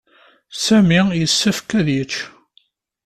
Sami 0.63 1.01
yessefk 1.19 1.69
ad 1.79 1.87
yečč. 1.95 2.15